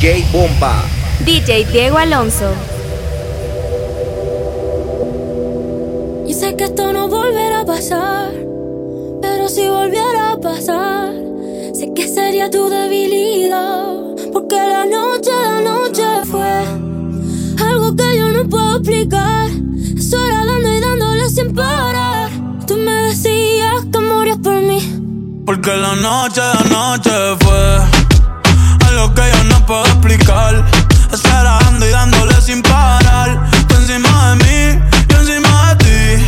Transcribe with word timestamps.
DJ 0.00 0.24
Bomba. 0.30 0.84
DJ 1.24 1.64
Diego 1.72 1.98
Alonso. 1.98 2.48
Y 6.24 6.34
sé 6.34 6.54
que 6.54 6.64
esto 6.64 6.92
no 6.92 7.08
volverá 7.08 7.62
a 7.62 7.64
pasar, 7.64 8.30
pero 9.20 9.48
si 9.48 9.66
volviera 9.66 10.34
a 10.34 10.36
pasar, 10.38 11.10
sé 11.74 11.92
que 11.96 12.06
sería 12.06 12.48
tu 12.48 12.68
debilidad, 12.68 13.96
porque 14.32 14.54
la 14.54 14.84
noche, 14.84 15.32
la 15.32 15.60
noche 15.62 16.04
fue 16.30 16.64
algo 17.66 17.96
que 17.96 18.18
yo 18.18 18.28
no 18.28 18.48
puedo 18.48 18.76
explicar. 18.76 19.50
Eso 19.96 20.16
era 20.28 20.44
dando 20.44 20.72
y 20.74 20.80
dándole 20.80 21.28
sin 21.28 21.52
parar. 21.52 22.30
Tú 22.68 22.76
me 22.76 22.92
decías 23.08 23.84
que 23.92 23.98
morías 23.98 24.38
por 24.38 24.62
mí. 24.62 24.78
Porque 25.44 25.76
la 25.76 25.96
noche, 25.96 26.40
la 26.40 26.62
noche 26.70 27.10
fue 27.40 27.78
algo 28.86 29.12
que 29.12 29.22
yo 29.32 29.44
no 29.44 29.47
puedo 29.68 29.84
explicar. 29.84 30.64
Dando 31.22 31.86
y 31.86 31.90
dándole 31.90 32.40
sin 32.40 32.62
parar. 32.62 33.48
Tú 33.68 33.74
encima 33.76 34.30
de 34.30 34.36
mí, 34.36 34.82
yo 35.08 35.18
encima 35.18 35.74
de 35.74 35.84
ti. 35.84 36.24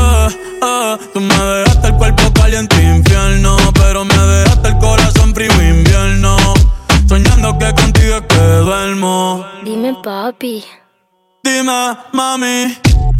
Eh, 0.00 0.28
eh. 0.62 0.98
Tú 1.12 1.20
me 1.20 1.34
dejaste 1.34 1.86
el 1.86 1.94
cuerpo 1.94 2.32
caliente 2.34 2.82
infierno, 2.82 3.56
pero 3.74 4.04
me 4.04 4.16
dejaste 4.16 4.68
el 4.68 4.78
corazón 4.78 5.34
frío 5.34 5.52
invierno. 5.62 6.36
Soñando 7.08 7.56
que 7.58 7.72
contigo 7.74 8.16
es 8.16 8.22
que 8.22 8.36
duermo. 8.38 9.44
Dime, 9.64 9.94
papi. 10.02 10.64
Dime, 11.44 11.96
mami, 12.12 12.76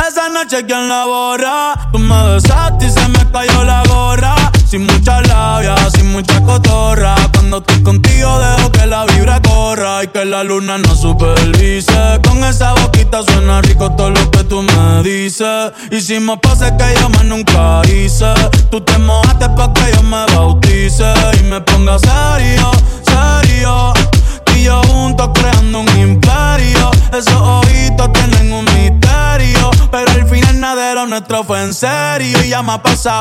esa 0.08 0.28
noche 0.30 0.64
quién 0.66 0.88
la 0.88 1.04
borra. 1.04 1.90
Tú 1.92 1.98
me 1.98 2.34
besaste 2.34 2.86
y 2.86 2.90
se 2.90 3.08
me 3.08 3.30
cayó 3.30 3.64
la 3.64 3.82
gorra. 3.88 4.34
Sin 4.74 4.86
mucha 4.86 5.22
labia, 5.22 5.76
sin 5.94 6.10
mucha 6.10 6.42
cotorra. 6.42 7.14
Cuando 7.32 7.58
estoy 7.58 7.80
contigo 7.84 8.40
dejo 8.40 8.72
que 8.72 8.86
la 8.86 9.04
vibra 9.04 9.40
corra 9.40 10.02
y 10.02 10.08
que 10.08 10.24
la 10.24 10.42
luna 10.42 10.78
no 10.78 10.96
supervise. 10.96 12.18
Con 12.26 12.42
esa 12.42 12.72
boquita 12.72 13.22
suena 13.22 13.62
rico 13.62 13.92
todo 13.92 14.10
lo 14.10 14.28
que 14.32 14.42
tú 14.42 14.62
me 14.62 15.02
dices. 15.04 15.70
Hicimos 15.92 16.40
pases 16.42 16.72
que 16.72 16.92
yo 17.00 17.08
más 17.08 17.24
nunca 17.24 17.82
hice. 17.86 18.34
Tú 18.68 18.80
te 18.80 18.98
mojaste 18.98 19.48
pa' 19.50 19.72
que 19.72 19.92
yo 19.94 20.02
me 20.02 20.26
bautice 20.34 21.04
y 21.38 21.44
me 21.44 21.60
ponga 21.60 21.96
serio, 22.00 22.72
serio. 23.06 23.92
Tú 24.44 24.54
y 24.54 24.64
yo 24.64 24.82
juntos 24.88 25.30
creando 25.34 25.82
un 25.82 25.98
imperio. 26.00 26.90
Esos 27.12 27.40
ojitos 27.40 28.12
tienen 28.12 28.52
un 28.52 28.64
misterio. 28.64 29.70
Pero 29.92 30.10
al 30.10 30.28
final 30.28 30.58
nada 30.58 30.88
de 30.88 30.94
lo 30.96 31.06
nuestro 31.06 31.44
fue 31.44 31.62
en 31.62 31.72
serio. 31.72 32.42
Y 32.42 32.48
ya 32.48 32.60
me 32.64 32.72
ha 32.72 32.82
pasado 32.82 33.20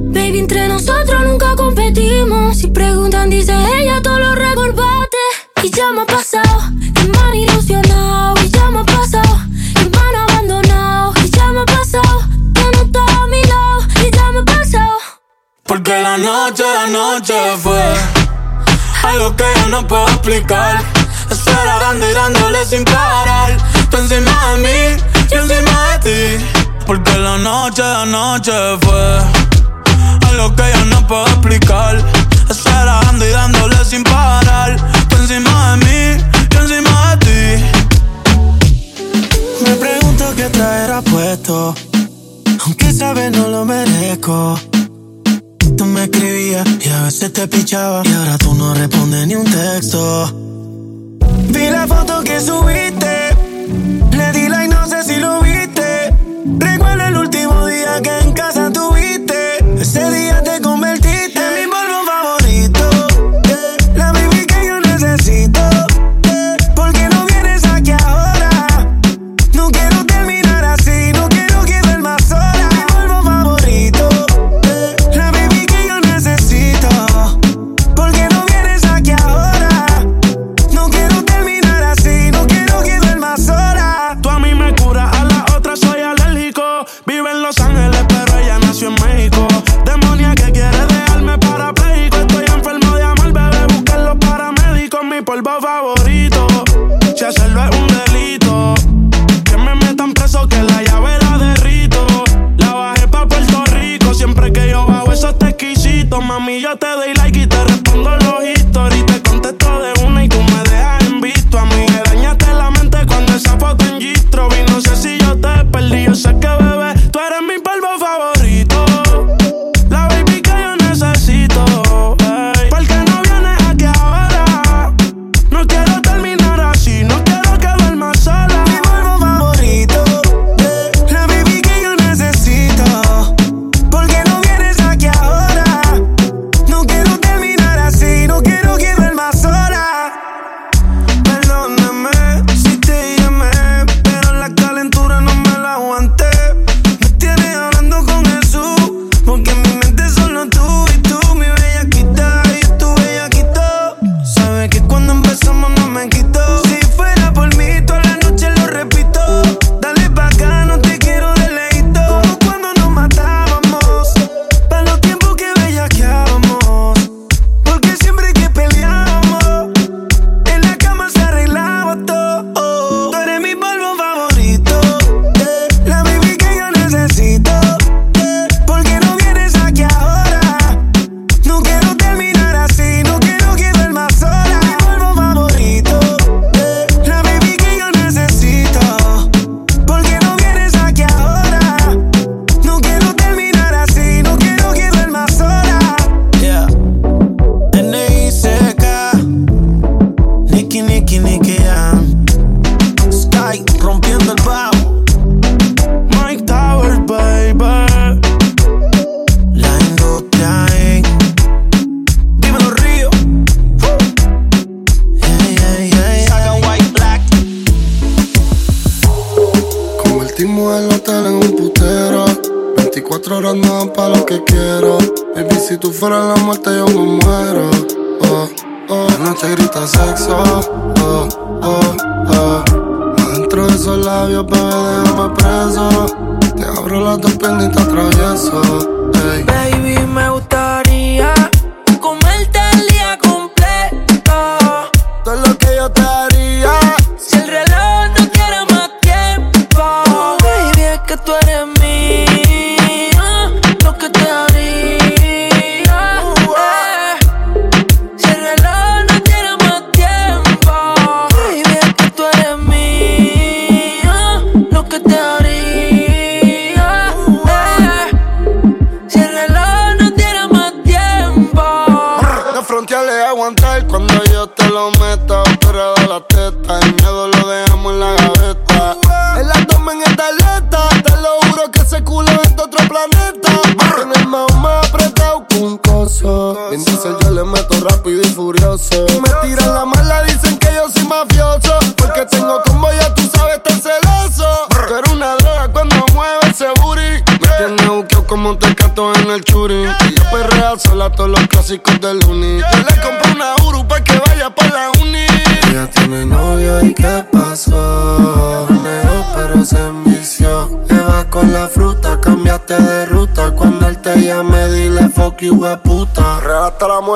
Ya 5.81 5.91
me 5.93 6.01
ha 6.01 6.05
pasado, 6.05 6.59
que 6.93 7.03
me 7.05 7.17
han 7.17 7.35
ilusionado. 7.35 8.35
Y 8.43 8.49
ya 8.51 8.65
me 8.69 8.79
ha 8.81 8.83
pasado, 8.83 9.35
que 9.75 9.85
me 9.89 9.97
han 9.97 10.15
abandonado. 10.29 11.13
Y 11.23 11.29
ya 11.31 11.47
me 11.47 11.61
ha 11.61 11.65
pasado, 11.65 12.19
que 12.53 12.63
no 12.73 12.81
está 12.85 13.03
a 13.21 13.27
mi 13.27 13.41
lado. 13.51 13.79
Y 14.05 14.11
ya 14.15 14.25
me 14.31 14.39
ha 14.39 14.45
pasado. 14.45 14.97
Porque 15.65 16.01
la 16.03 16.17
noche, 16.17 16.63
la 16.63 16.87
noche 16.87 17.33
fue 17.63 17.83
algo 19.03 19.35
que 19.35 19.45
yo 19.55 19.67
no 19.69 19.87
puedo 19.87 20.07
explicar. 20.07 20.83
Estar 21.31 21.65
dando 21.79 22.09
y 22.09 22.13
dándole 22.13 22.63
sin 22.65 22.83
parar. 22.85 23.57
Tú 23.89 23.97
encima 23.97 24.35
de 24.51 24.57
mí, 24.65 25.03
yo 25.31 25.41
encima 25.41 25.97
de 25.97 26.37
ti. 26.37 26.45
Porque 26.85 27.17
la 27.17 27.37
noche, 27.39 27.81
la 27.81 28.05
noche 28.05 28.51
fue 28.81 29.19
algo 30.29 30.55
que 30.55 30.63
yo 30.75 30.85
no 30.85 31.07
puedo 31.07 31.25
explicar. 31.25 31.97
Estar 32.49 32.85
dando 32.85 33.25
y 33.25 33.31
dándole 33.31 33.83
sin 33.83 34.03
parar. 34.03 35.00
Encima 35.21 35.77
de 35.77 35.85
mí, 35.85 36.23
yo 36.49 36.61
encima 36.61 37.15
de 37.15 37.25
ti. 37.25 37.63
Me 39.63 39.75
pregunto 39.75 40.33
qué 40.35 40.49
traerá 40.49 41.03
puesto. 41.03 41.75
Aunque 42.65 42.91
sabes 42.91 43.31
no 43.31 43.47
lo 43.47 43.63
merezco. 43.63 44.59
Tú 45.77 45.85
me 45.85 46.05
escribías 46.05 46.67
y 46.83 46.89
a 46.89 47.03
veces 47.03 47.31
te 47.33 47.47
pichaba. 47.47 48.01
Y 48.03 48.11
ahora 48.13 48.35
tú 48.39 48.55
no 48.55 48.73
respondes 48.73 49.27
ni 49.27 49.35
un 49.35 49.45
texto. 49.45 50.33
Vi 51.49 51.69
la 51.69 51.85
foto 51.85 52.23
que 52.23 52.39
subiste. 52.41 53.29
Le 54.17 54.31
di 54.31 54.49
like, 54.49 54.73
no 54.73 54.87
sé 54.87 55.03
si 55.03 55.17
lo 55.17 55.39
viste. 55.41 56.15
Recuerdo 56.57 57.05
el 57.05 57.17
último 57.17 57.50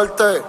hasta 0.06 0.42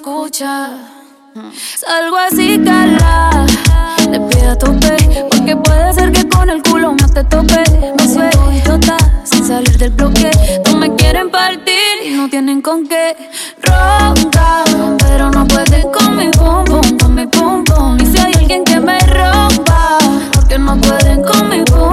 escucha. 0.00 0.70
Salgo 1.76 2.16
así, 2.16 2.58
cala. 2.64 3.46
Le 4.10 4.18
pido 4.18 4.56
tope, 4.56 4.96
porque 5.30 5.56
puede 5.56 5.92
ser 5.92 6.10
que 6.12 6.26
con 6.26 6.48
el 6.48 6.62
culo 6.62 6.94
no 6.98 7.08
te 7.08 7.22
tope. 7.24 7.62
Me 7.98 8.08
suelta 8.08 8.96
sin 9.24 9.46
salir 9.46 9.76
del 9.76 9.90
bloque. 9.90 10.30
No 10.66 10.78
me 10.78 10.94
quieren 10.96 11.30
partir 11.30 11.94
y 12.04 12.10
no 12.10 12.28
tienen 12.30 12.62
con 12.62 12.88
qué. 12.88 13.14
Ronca, 13.62 14.64
pero 15.00 15.30
no 15.30 15.46
puede 15.46 15.82
con 15.92 16.16
mi 16.16 16.30
pum 16.30 16.64
pum, 16.64 16.98
con 16.98 17.14
mi 17.14 17.26
pum 17.26 17.64
pum. 17.64 17.98
Y 18.00 18.06
si 18.06 18.18
hay 18.18 18.32
alguien 18.38 18.64
que 18.64 18.80
me 18.80 18.98
rompa, 19.00 19.98
porque 20.32 20.58
no 20.58 20.80
pueden 20.80 21.22
con 21.22 21.48
mi 21.50 21.62
pum 21.64 21.89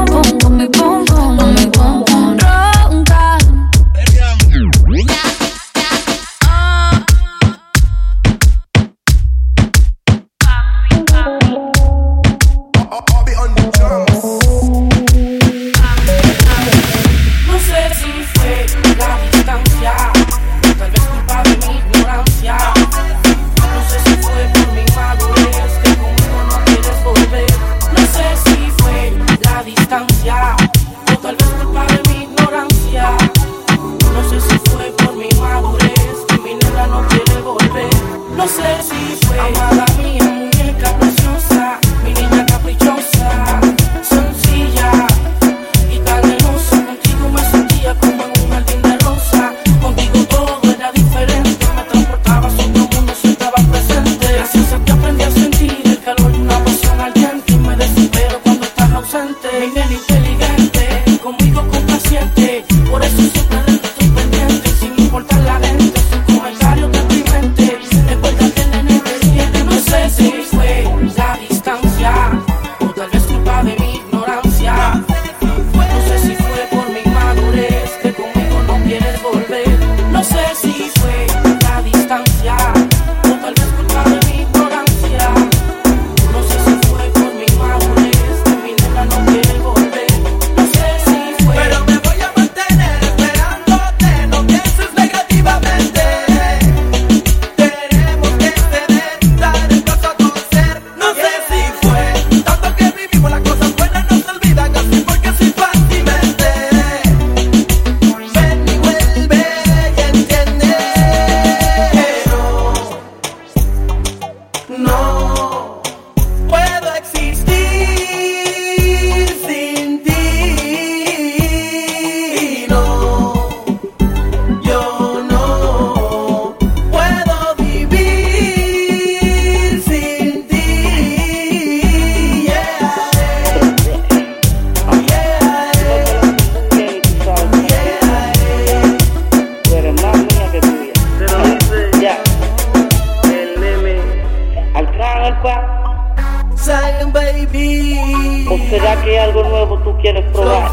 ¿O 148.50 148.58
será 148.70 149.02
que 149.04 149.20
algo 149.20 149.44
nuevo 149.44 149.78
tú 149.80 149.98
quieres 150.02 150.24
probar? 150.32 150.72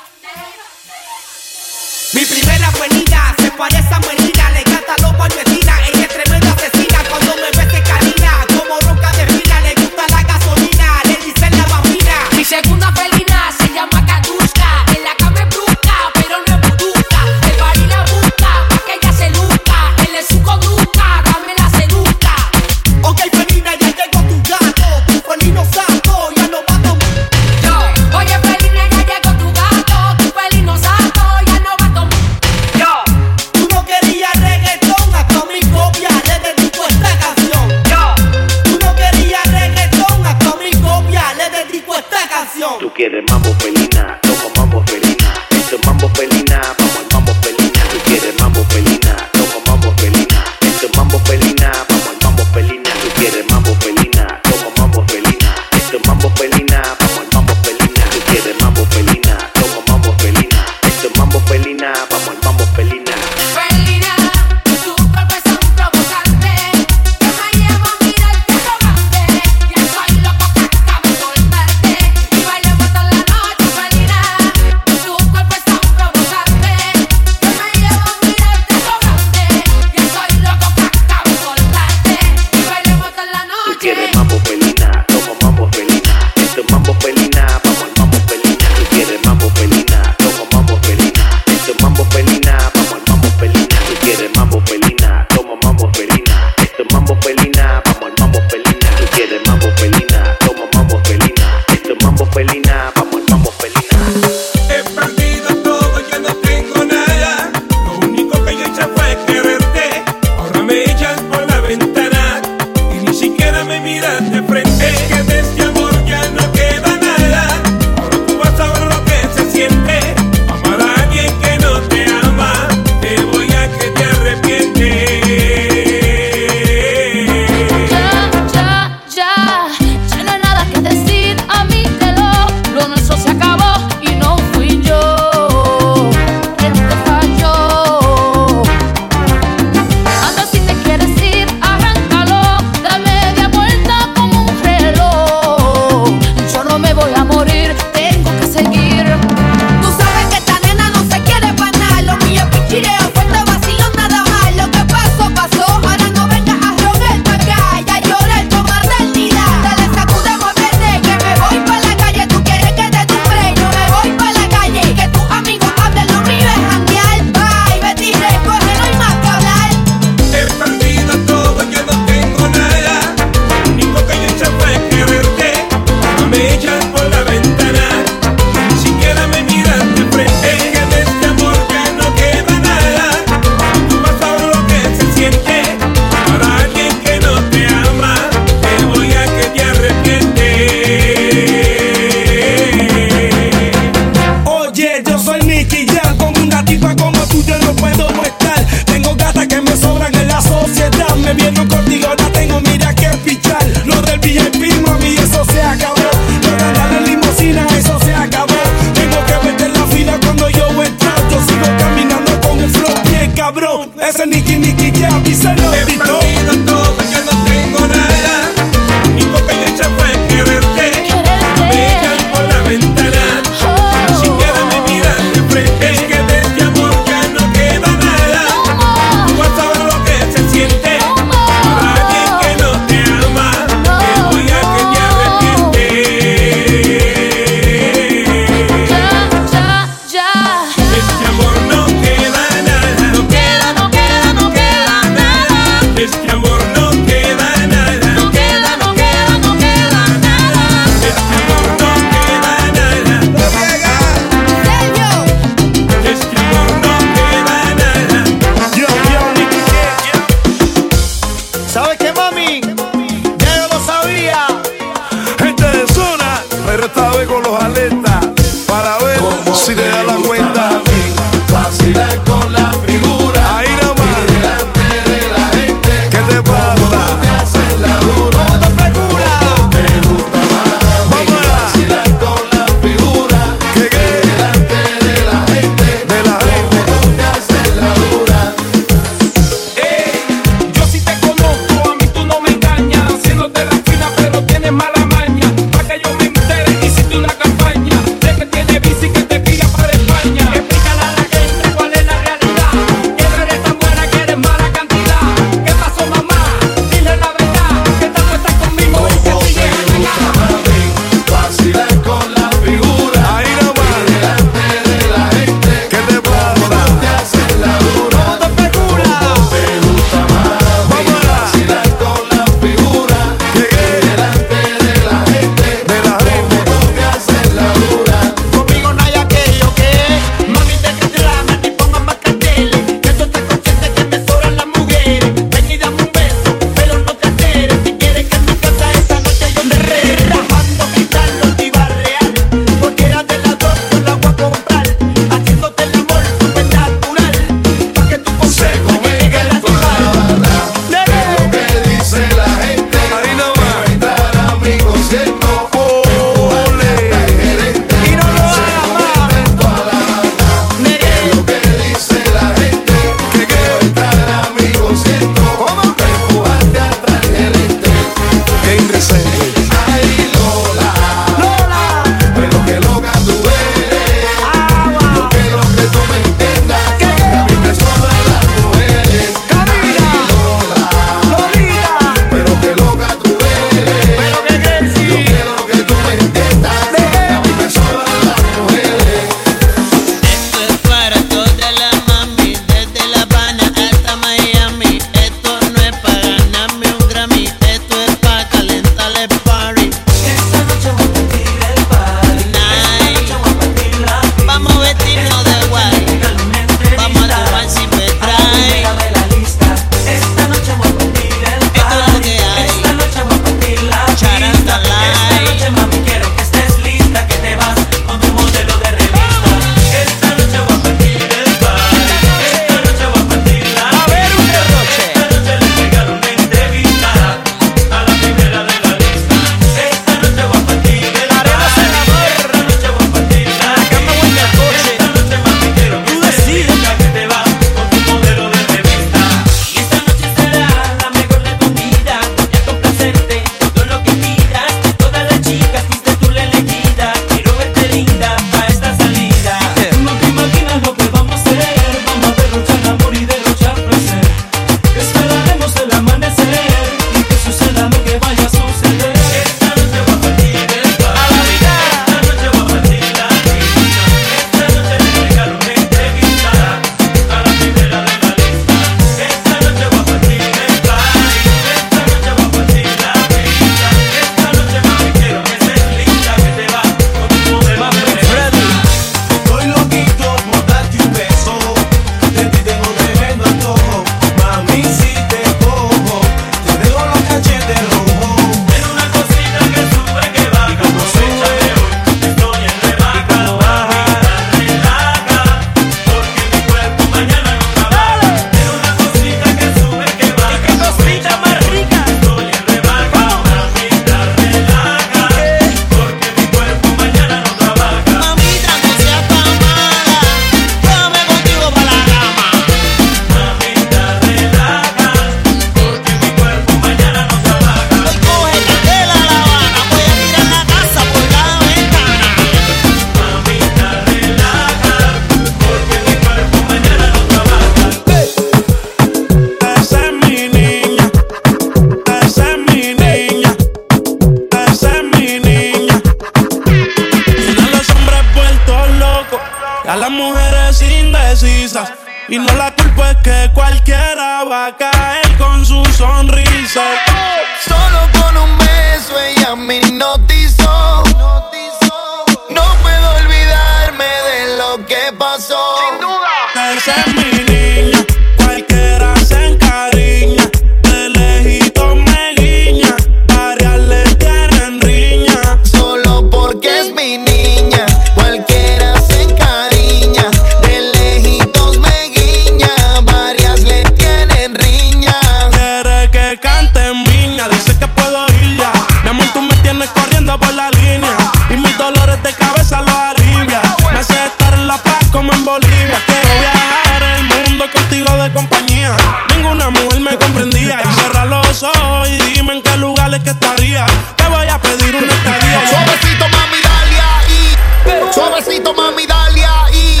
dime 592.42 592.54
en 592.54 592.62
qué 592.62 592.76
lugares 592.76 593.22
que 593.22 593.30
estaría. 593.30 593.86
Te 594.16 594.26
voy 594.26 594.46
a 594.48 594.58
pedir 594.60 594.96
una 594.96 595.12
estadía. 595.12 595.68
Suavecito, 595.70 596.28
mami, 596.28 596.60
dale 596.62 597.00
ahí. 597.00 598.12
Suavecito, 598.12 598.74
mami, 598.74 599.06
dale 599.06 599.44
ahí. 599.44 600.00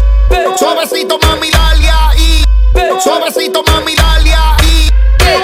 Suavecito, 0.58 1.18
mami, 1.22 1.50
dale 1.50 1.90
ahí. 1.90 2.44
Suavecito, 3.02 3.62
mami, 3.64 3.94
dale 3.94 4.34
ahí. 4.34 4.90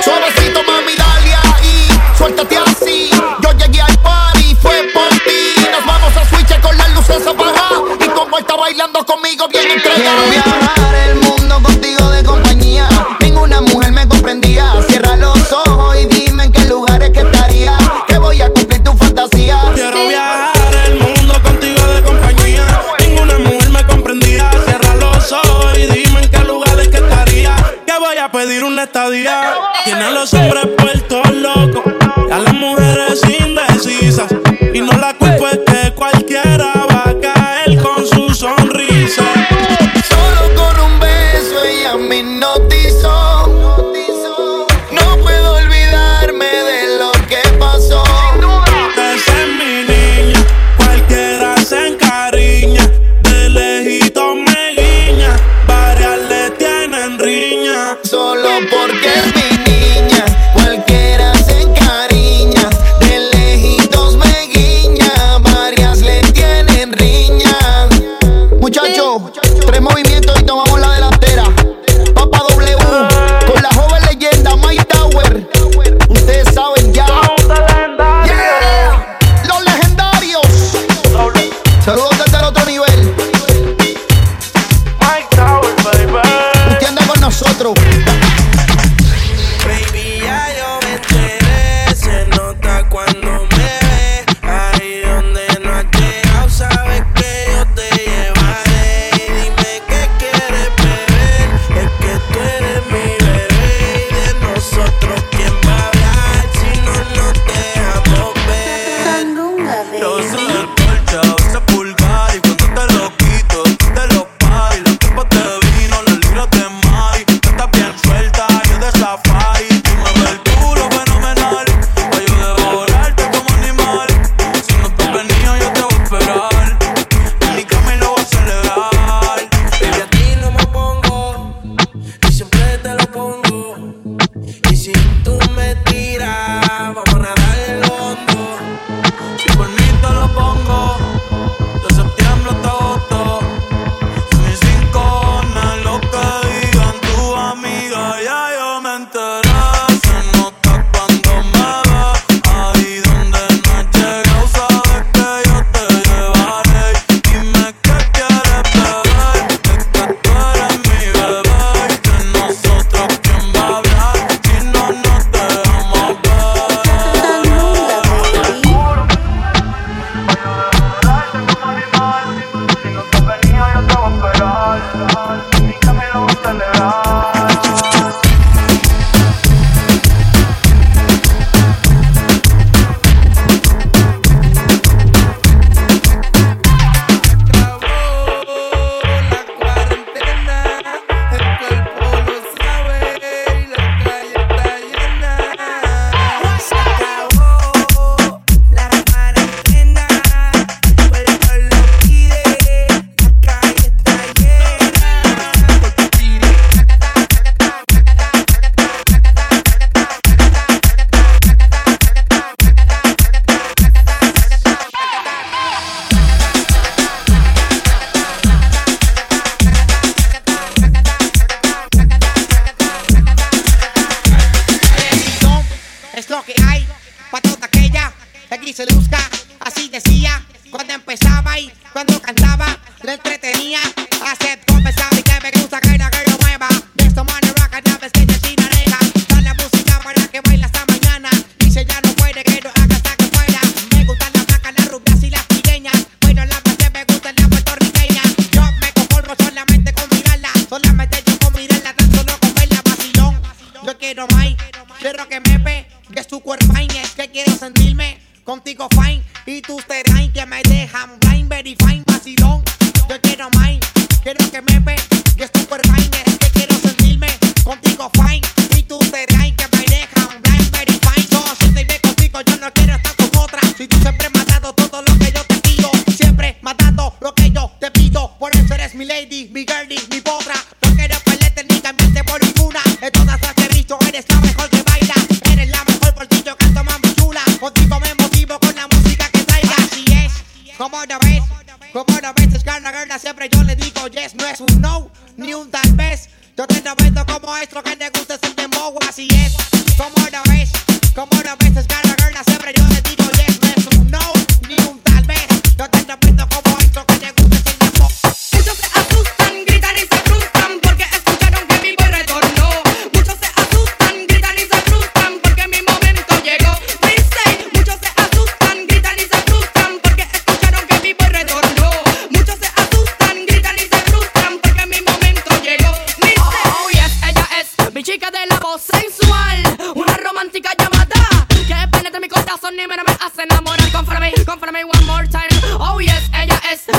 Suavecito, 0.02 0.62
mami, 0.64 0.94
dale 0.96 1.34
ahí. 1.34 1.88
Suéltate 2.16 2.58
así. 2.58 3.10
Yo 3.42 3.52
llegué 3.52 3.80
al 3.80 3.98
party, 3.98 4.56
fue 4.60 4.82
por 4.92 5.08
ti. 5.08 5.54
Nos 5.70 5.86
vamos 5.86 6.16
a 6.16 6.24
switch 6.28 6.60
con 6.60 6.76
las 6.76 6.90
luces 6.94 7.26
apagadas. 7.26 7.80
Y 8.00 8.08
como 8.08 8.38
está 8.38 8.56
bailando 8.56 9.06
conmigo, 9.06 9.46
bien 9.48 9.70
entregada. 9.70 10.47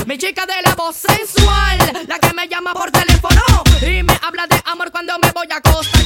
Mi 0.10 0.18
chica 0.18 0.44
de 0.48 0.60
la 0.66 0.74
voz 0.74 0.96
sensual, 0.96 1.78
la 2.08 2.18
que 2.18 2.34
me 2.34 2.48
llama 2.48 2.74
por 2.74 2.90
teléfono 2.90 3.44
y 3.80 4.02
me 4.02 4.20
habla 4.24 4.48
de 4.48 4.60
amor 4.66 4.90
cuando 4.90 5.14
me 5.20 5.32
voy 5.32 5.46
a 5.52 5.58
acostar. 5.58 6.00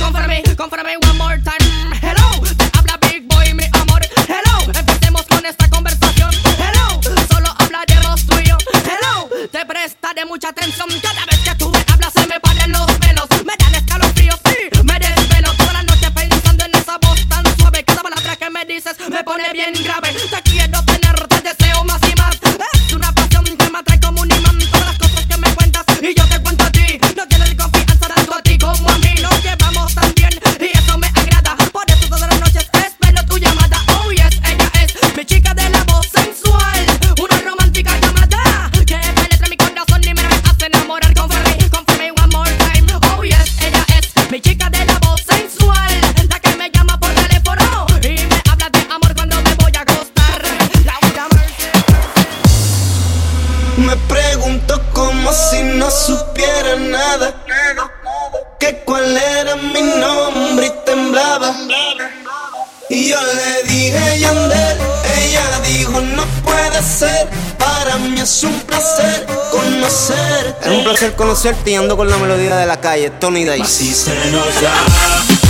es 68.43 68.49
un 68.49 68.59
placer 68.61 69.25
conocerte. 69.51 70.69
Es 70.69 70.77
un 70.77 70.83
placer 70.83 71.13
conocerte 71.15 71.71
y 71.71 71.75
ando 71.75 71.95
con 71.95 72.09
la 72.09 72.17
melodía 72.17 72.57
de 72.57 72.65
la 72.65 72.79
calle, 72.79 73.09
Tony 73.09 73.45
Dice. 73.45 73.61
Así 73.61 73.93
se 73.93 74.31
nos 74.31 74.61
da 74.61 74.73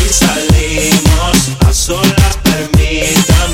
y 0.05 0.13
salimos 0.13 1.37
a 1.67 1.73
solas, 1.73 2.37
permítame 2.43 3.53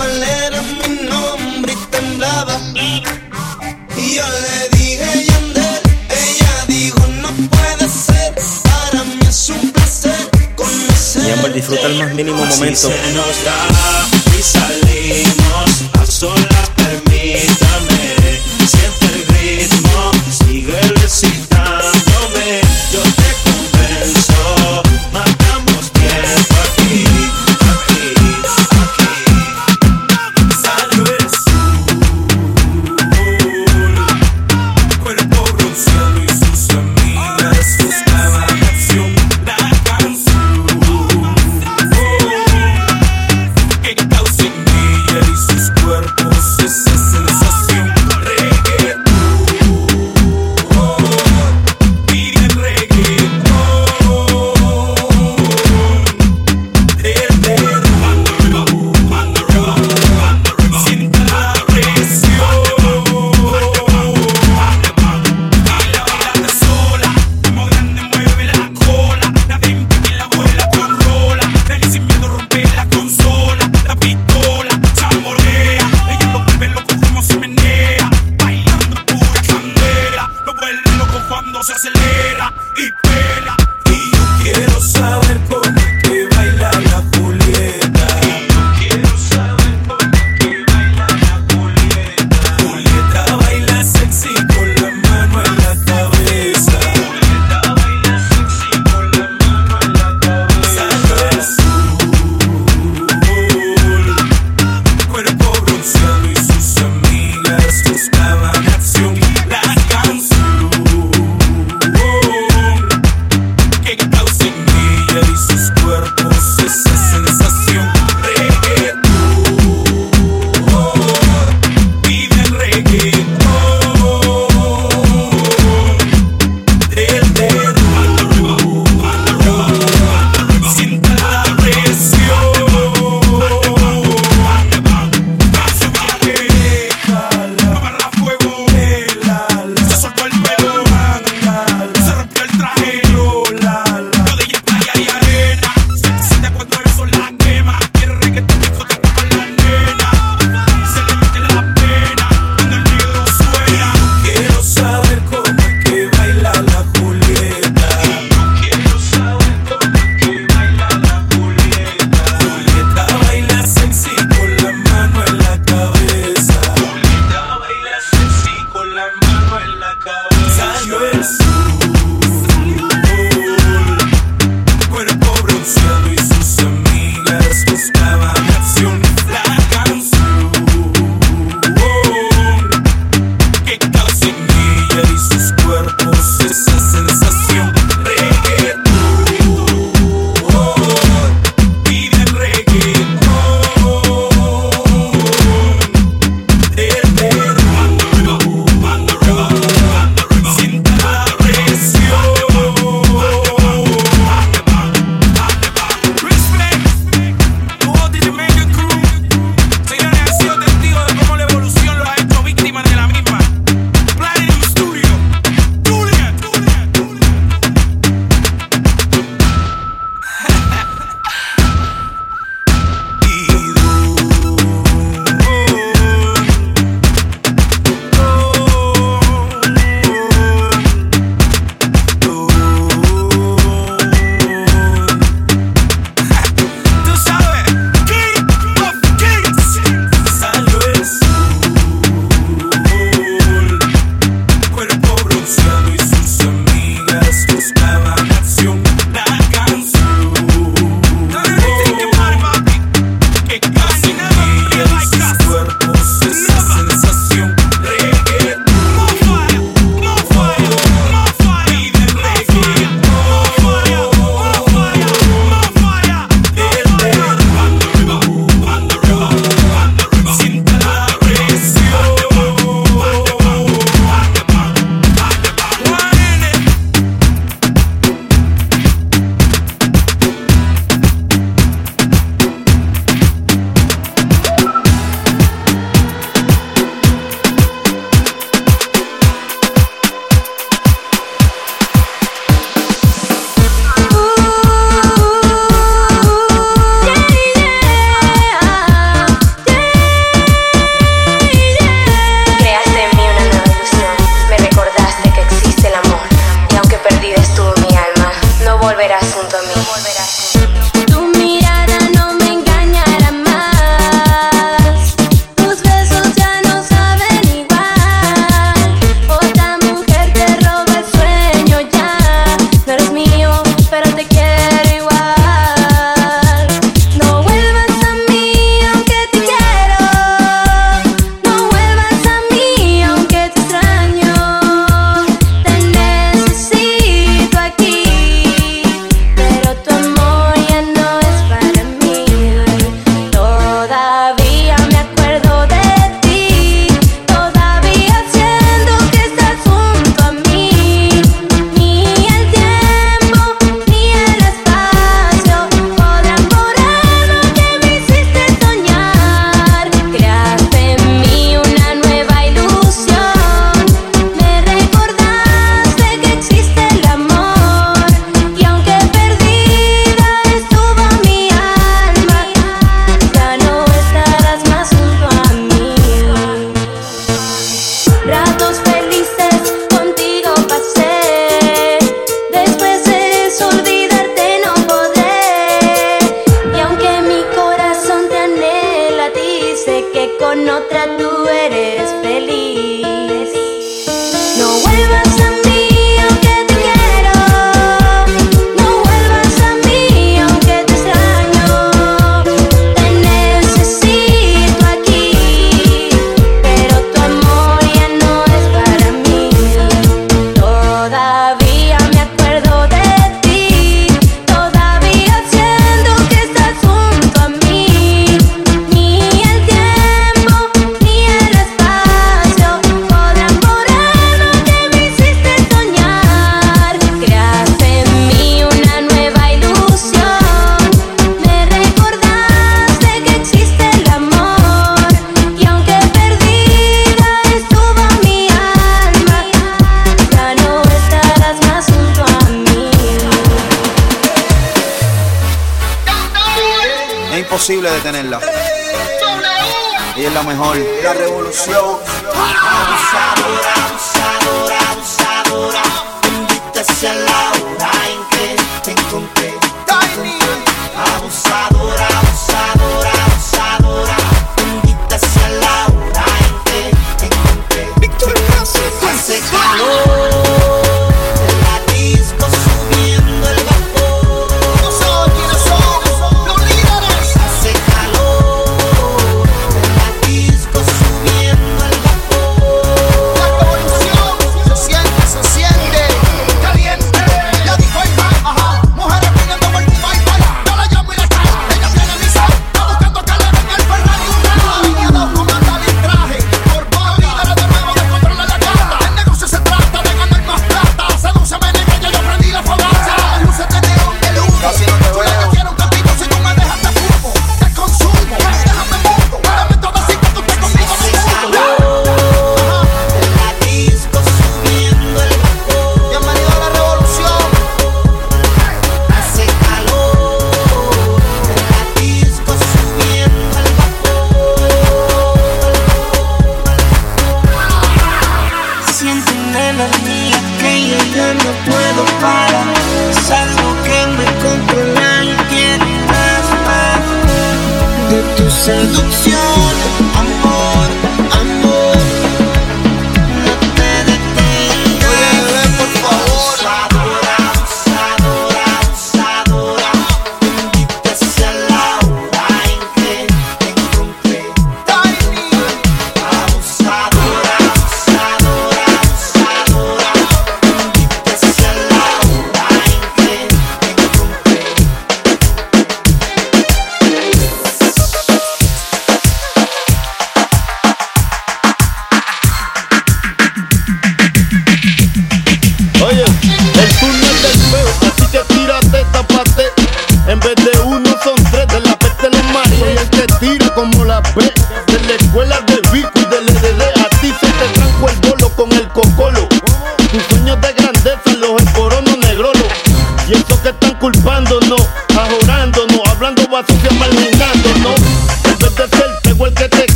cuál 0.00 0.22
era 0.22 0.62
mi 0.62 1.08
nombre 1.08 1.72
y 1.74 1.90
temblaba. 1.90 2.58
Y 3.96 4.14
yo 4.14 4.24
le 4.44 4.78
dije 4.78 5.26
Yandel, 5.26 5.80
ella 6.08 6.64
dijo 6.68 7.00
no 7.20 7.28
puede 7.48 7.86
ser, 7.88 8.34
para 8.62 9.04
mí 9.04 9.18
es 9.28 9.48
un 9.50 9.70
placer 9.72 10.30
conocer. 10.56 11.22
Mi 11.22 11.30
amor, 11.32 11.52
disfruta 11.52 11.86
el 11.86 11.98
más 11.98 12.14
mínimo 12.14 12.38
momento. 12.38 12.56
Así 12.56 12.76
se 12.76 13.12
nos 13.12 13.44
da 13.44 13.58
y 14.38 14.42
salimos 14.42 15.70
a 16.00 16.06
solas. 16.06 16.69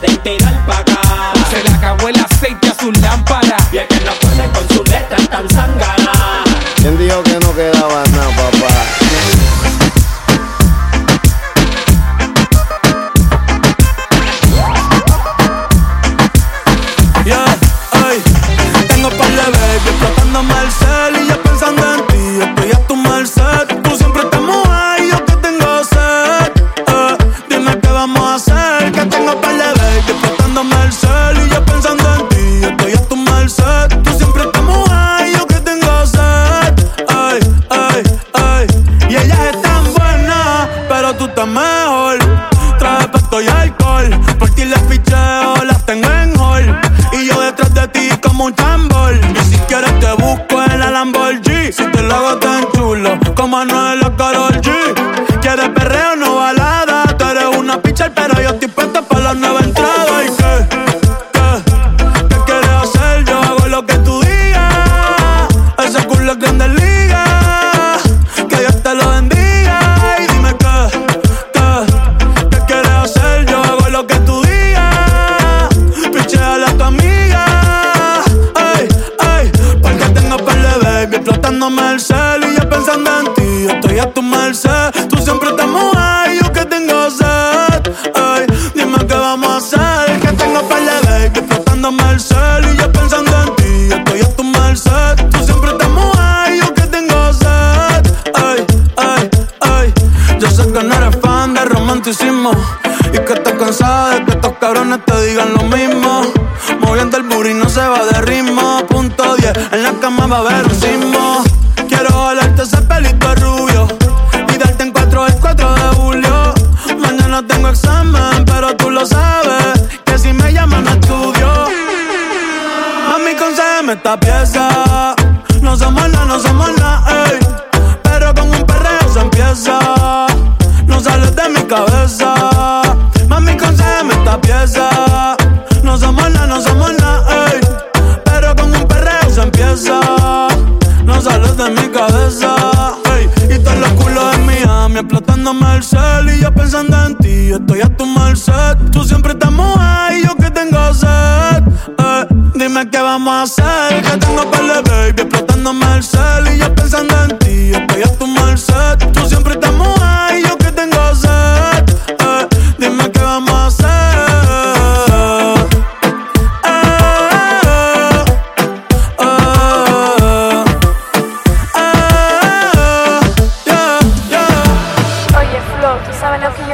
Qué 0.00 0.36
ellos 0.36 0.41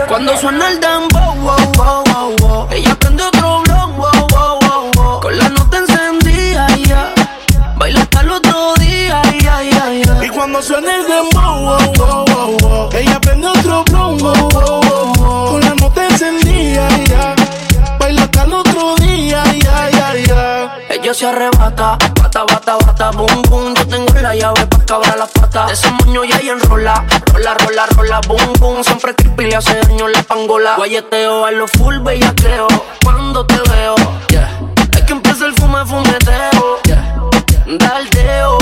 Cuando 0.09 0.35
suena 0.39 0.71
el 0.71 0.81
dembow, 0.81 1.35
wow, 1.37 1.73
wow, 1.77 2.05
wow, 2.07 2.37
wow. 2.41 2.69
Ella 2.73 2.95
prende 2.99 3.23
otro 3.23 3.63
blog, 3.63 3.97
wow, 3.97 4.27
wow, 4.31 4.59
wow, 4.63 4.91
wow. 4.97 5.21
Con 5.21 5.37
la 5.37 5.49
nota 5.51 5.79
encendida, 5.79 6.67
ya. 6.79 7.13
Baila 7.77 8.01
hasta 8.01 8.21
el 8.23 8.31
otro 8.31 8.75
día, 8.77 9.23
ya, 9.43 9.63
ya, 9.63 9.93
ya. 9.93 10.25
Y 10.25 10.29
cuando 10.31 10.63
suena 10.63 10.97
el 10.97 11.07
dembow, 11.07 11.61
wow, 11.61 11.93
wow, 11.99 12.25
wow, 12.27 12.57
wow. 12.63 12.89
Ella 12.95 13.21
prende 13.21 13.49
otro 13.49 13.85
blon, 13.85 14.19
wow, 14.19 14.49
wow, 14.49 14.81
wow, 14.81 15.13
wow. 15.19 15.51
Con 15.51 15.61
la 15.61 15.75
nota 15.75 16.07
encendida, 16.07 16.89
ya. 17.05 17.35
Baila 17.99 18.23
hasta 18.23 18.43
el 18.45 18.53
otro 18.55 18.97
día, 18.97 19.45
ya, 19.63 19.91
ya, 19.91 20.15
ya. 20.27 20.79
Ella 20.89 21.15
se 21.15 21.27
arrebata, 21.27 21.99
bata, 22.21 22.45
bata, 22.45 22.77
bata, 22.79 23.11
boom, 23.11 23.43
cabrar 24.89 25.19
la 25.19 25.27
pata. 25.27 25.67
De 25.67 25.75
ese 25.75 25.91
moño 25.91 26.25
ya 26.25 26.41
y 26.43 26.49
enrola, 26.49 27.05
rola, 27.33 27.55
rola, 27.55 27.87
rola, 27.95 28.21
boom, 28.27 28.53
boom. 28.59 28.83
Siempre 28.83 29.15
creepy 29.15 29.45
le 29.45 29.57
hace 29.57 29.79
daño 29.81 30.09
la 30.09 30.23
pangola. 30.23 30.77
Guayeteo 30.77 31.45
a 31.45 31.51
lo 31.51 31.69
full, 31.69 31.99
bella 31.99 32.33
creo. 32.35 32.67
Cuando 33.05 33.45
te 33.45 33.57
veo, 33.71 33.95
yeah. 34.31 34.51
Hay 34.97 35.05
que 35.05 35.13
empezar 35.13 35.49
el 35.49 35.55
fume, 35.55 35.85
fumeteo, 35.85 36.81
yeah. 36.85 37.15
Daldeo, 37.79 38.59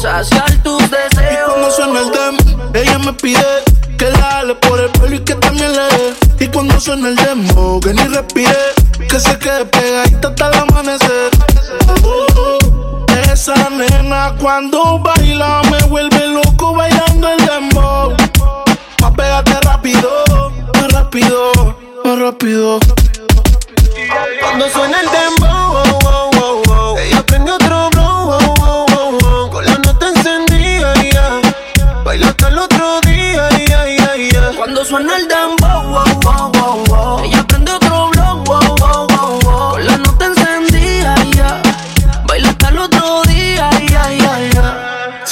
saciar 0.00 0.52
tus 0.62 0.82
Y 0.82 0.88
deseos. 0.88 1.50
cuando 1.50 1.70
suena 1.70 2.00
el 2.00 2.10
demo, 2.10 2.70
ella 2.74 2.98
me 2.98 3.12
pide 3.14 3.46
que 3.98 4.10
la 4.10 4.18
jale 4.18 4.54
por 4.56 4.78
el 4.80 4.90
pelo 4.90 5.16
y 5.16 5.20
que 5.20 5.34
también 5.36 5.72
le 5.72 5.82
dé. 5.82 6.14
Y 6.40 6.48
cuando 6.48 6.78
suena 6.78 7.08
el 7.08 7.16
demo, 7.16 7.80
que 7.80 7.94
ni 7.94 8.02
respire, 8.04 8.54
que 9.08 9.18
se 9.18 9.38
quede 9.38 9.64
pegadita 9.64 10.28
hasta 10.28 10.48
el 10.48 10.54
amanecer. 10.58 11.30
Esa 13.42 13.68
nena 13.70 14.36
cuando 14.38 15.00
baila 15.00 15.62
me 15.68 15.78
vuelve 15.88 16.28
loco 16.28 16.74
bailando 16.74 17.28
el 17.28 17.44
dembow. 17.44 18.14
Más 19.00 19.10
pégate 19.16 19.58
rápido, 19.62 20.08
más 20.72 20.92
rápido, 20.92 21.50
más 22.04 22.18
rápido. 22.20 22.78
Cuando 24.40 24.68
suena 24.68 25.00
el 25.00 25.08
dembow, 25.10 25.72
wow, 25.72 25.98
wow, 26.02 26.30
wow, 26.30 26.62
wow. 26.68 26.98
ella 26.98 27.26
prende 27.26 27.50
otro 27.50 27.90
blow, 27.90 28.26
wow, 28.26 28.54
wow, 28.60 28.86
wow, 28.86 29.18
wow. 29.18 29.50
con 29.50 29.64
la 29.64 29.76
nota 29.76 30.08
encendida, 30.10 30.94
ya. 31.02 31.40
baila 32.04 32.28
hasta 32.28 32.46
el 32.46 32.58
otro 32.58 33.00
día, 33.00 33.48
ya, 33.66 33.86
ya. 33.88 34.52
Cuando 34.56 34.84
suena 34.84 35.16
el 35.16 35.26
dembow, 35.26 35.82
wow, 35.88 36.20
wow, 36.22 36.51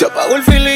Se 0.01 0.07
apagó 0.07 0.35
el 0.37 0.43
filo 0.43 0.70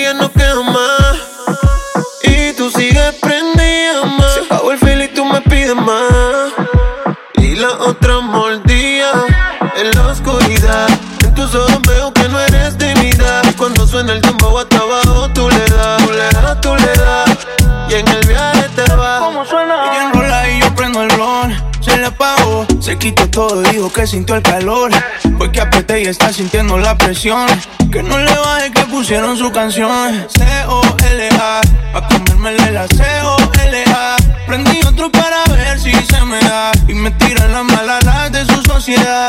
se 22.95 22.99
quitó 22.99 23.29
todo, 23.29 23.63
dijo 23.63 23.93
que 23.93 24.07
sintió 24.07 24.37
el 24.37 24.43
calor. 24.43 24.91
Fue 25.37 25.51
que 25.51 25.61
apreté 25.61 26.03
y 26.03 26.07
está 26.07 26.33
sintiendo 26.33 26.79
la 26.79 26.97
presión. 26.97 27.47
Que 27.91 28.03
no 28.03 28.19
le 28.19 28.33
baje 28.33 28.71
que 28.71 28.83
pusieron 28.83 29.37
su 29.37 29.51
canción. 29.51 30.27
C-O-L-A, 30.29 31.61
pa' 31.93 32.09
comérmele 32.09 32.71
la 32.71 32.87
C-O-L-A. 32.87 34.17
Prendí 34.47 34.81
otro 34.87 35.11
para 35.11 35.43
ver 35.45 35.79
si 35.81 35.93
se 35.93 36.25
me 36.25 36.39
da. 36.41 36.71
Y 36.87 36.95
me 36.95 37.11
tiran 37.13 37.51
las 37.53 37.65
malas 37.65 38.31
de 38.31 38.45
su 38.45 38.63
sociedad. 38.63 39.27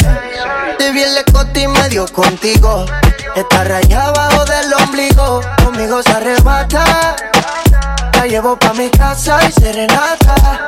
Te 0.77 0.91
vi 0.91 1.01
el 1.01 1.17
escote 1.17 1.61
y 1.61 1.67
medio 1.67 2.05
contigo. 2.07 2.85
Está 3.35 3.63
rayada 3.63 4.09
abajo 4.09 4.45
del 4.45 4.73
ombligo. 4.73 5.41
Conmigo 5.63 6.03
se 6.03 6.11
arrebata. 6.11 7.15
La 8.13 8.27
llevo 8.27 8.57
pa' 8.57 8.73
mi 8.73 8.89
casa 8.89 9.39
y 9.47 9.51
serenata. 9.51 10.67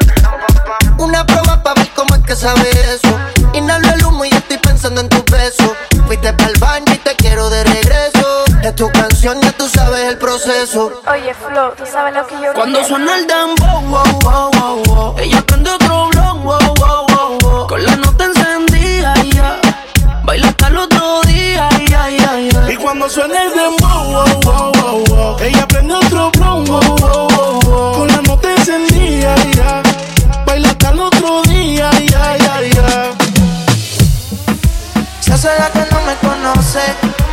Una 0.98 1.26
prueba 1.26 1.62
pa' 1.64 1.74
ver 1.76 1.90
cómo 1.96 2.16
es 2.16 2.22
que 2.24 2.36
sabe 2.36 2.70
eso. 2.94 3.18
Inhalo 3.54 3.90
el 3.94 4.06
humo 4.06 4.26
y 4.26 4.30
estoy 4.30 4.58
pensando 4.58 5.02
en 5.02 5.10
tu 5.10 5.24
beso. 5.32 5.76
Fuiste 6.08 6.34
pa'l 6.34 6.54
baño 6.60 6.94
y 6.94 6.98
te 6.98 7.16
quiero 7.16 7.50
de 7.50 7.64
regreso. 7.64 8.46
Es 8.64 8.76
tu 8.76 8.90
canción, 8.92 9.40
ya 9.42 9.52
tú 9.54 9.68
sabes 9.70 10.02
el 10.10 10.18
proceso. 10.18 11.02
Oye, 11.10 11.34
Flo, 11.34 11.74
¿tú 11.78 11.84
sabes 11.86 12.14
lo 12.16 12.26
que 12.28 12.36
yo 12.44 12.54
Cuando 12.54 12.80
quiero? 12.80 12.88
suena 12.96 13.16
el 13.18 13.28
dembow, 13.28 13.82
wow, 13.82 14.20
wow, 14.22 14.52
wow, 14.60 14.84
wow. 14.86 15.16
Ella 15.20 15.42
prende 15.46 15.70
otro 15.72 16.10
blon, 16.10 16.44
wow, 16.44 16.60
wow, 16.80 17.06
wow, 17.10 17.38
wow. 17.42 17.68
Con 17.68 17.84
la 17.86 17.96
nota 17.96 18.26
encendida, 18.26 19.14
ya. 19.34 19.60
Baila 20.26 20.48
hasta 20.50 20.68
el 20.68 20.78
otro 20.78 21.22
día, 21.22 21.70
ya, 21.88 22.10
ya, 22.10 22.40
ya. 22.40 22.72
Y 22.72 22.76
cuando 22.76 23.10
suena 23.10 23.44
el 23.44 23.54
dembow, 23.54 24.04
wow, 24.12 24.42
wow, 24.44 24.72
wow, 24.74 25.04
wow. 25.08 25.38
Ella 25.40 25.68
prende 25.68 25.94
otro 25.94 26.32
blon, 26.32 26.66
wow, 26.66 26.82
wow, 26.82 27.28
wow, 27.30 27.60
wow. 27.62 27.94
Con 27.94 28.08
la 28.08 28.22
nota 28.24 28.52
encendida, 28.54 29.36
ya. 29.56 29.84
Otro 31.00 31.42
día, 31.44 31.92
ya, 32.10 32.38
ya, 32.38 32.62
ya. 32.62 33.12
Se 35.20 35.34
hace 35.34 35.50
la 35.60 35.72
que 35.72 35.86
no 35.92 36.02
me 36.02 36.16
conoce. 36.28 37.27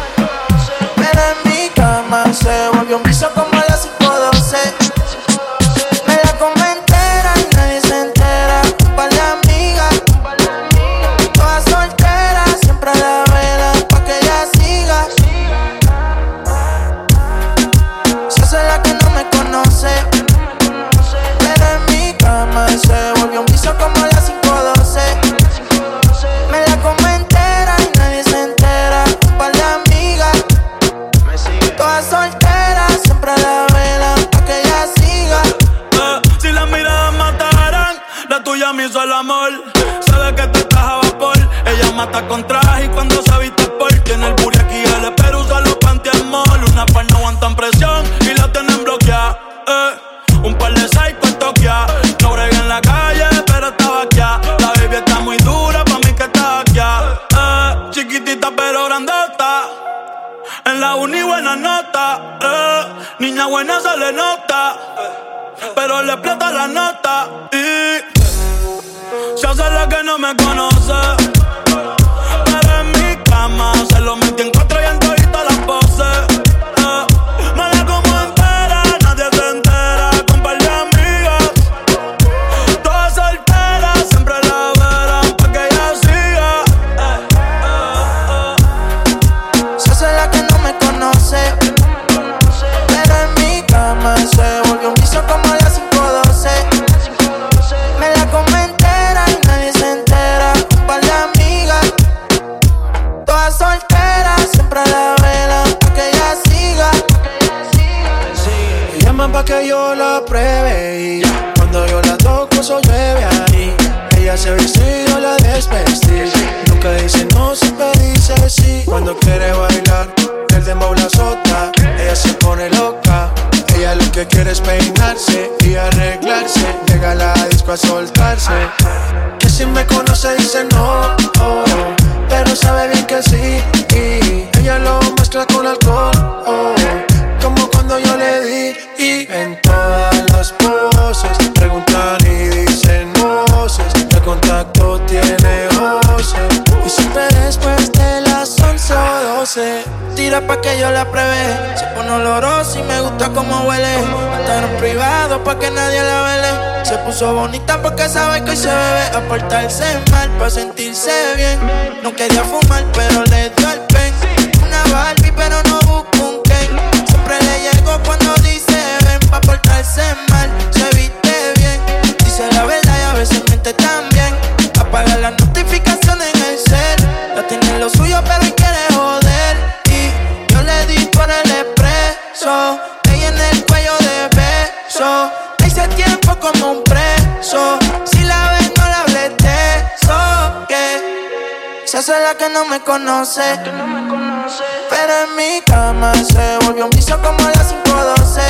que 192.37 192.49
no 192.49 192.65
me 192.65 192.81
conoce. 192.81 193.57
No. 193.67 194.47
Pero 194.91 195.13
en 195.25 195.37
mi 195.37 195.61
cama 195.63 196.13
se 196.15 196.59
volvió 196.65 196.85
un 196.85 196.91
piso 196.91 197.17
como 197.21 197.39
a 197.47 197.51
las 197.51 197.73
512. 197.73 198.41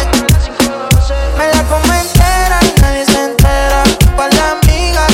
Me 1.37 1.53
la 1.53 1.63
come 1.65 2.01
entera 2.01 2.61
y 2.63 2.81
nadie 2.81 3.05
se 3.05 3.25
entera. 3.25 3.83
Pa' 4.17 4.29
la 4.29 4.53
amiga, 4.53 5.07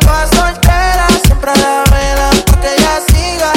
toda 0.00 0.26
soltera, 0.28 1.06
siempre 1.24 1.50
a 1.50 1.56
la 1.56 1.84
vela, 1.90 2.30
pa' 2.46 2.60
que 2.60 2.74
ella 2.74 3.00
siga. 3.08 3.52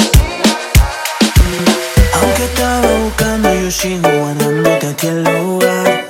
Aunque 2.20 2.44
estaba 2.44 2.86
buscando, 3.04 3.54
yo 3.54 3.70
sigo 3.70 4.08
guardándote 4.08 4.86
aquí 4.88 5.06
el 5.08 5.24
lugar. 5.24 6.04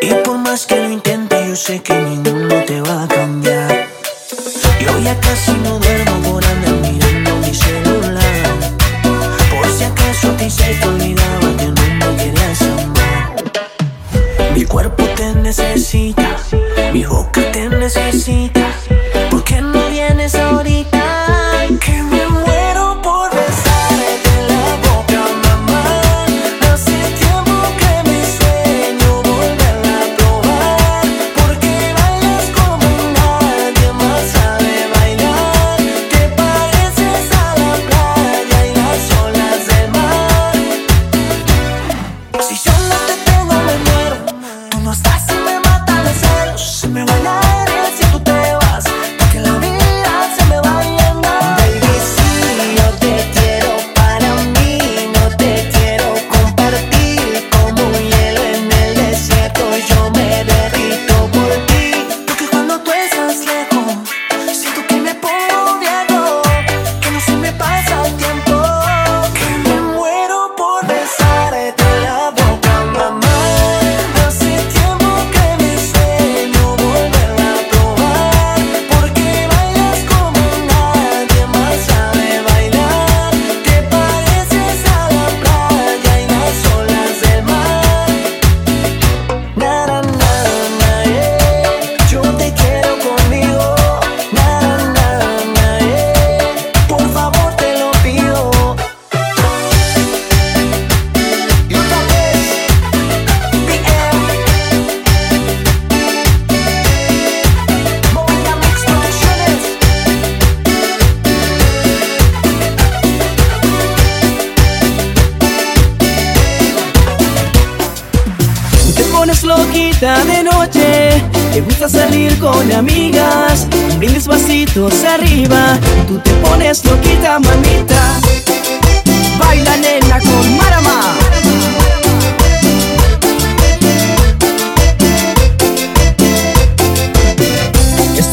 Y 0.00 0.14
por 0.24 0.38
más 0.38 0.66
que 0.66 0.76
lo 0.76 0.90
intente, 0.90 1.48
yo 1.48 1.56
sé 1.56 1.82
que 1.82 1.94
ninguno 1.94 2.54
te 2.64 2.80
va 2.80 3.04
a 3.04 3.08
cambiar. 3.08 3.35
Mi 14.76 14.82
cuerpo 14.82 15.04
te 15.16 15.34
necesita, 15.36 16.36
mi 16.92 17.02
boca 17.06 17.50
te 17.50 17.66
necesita. 17.70 18.75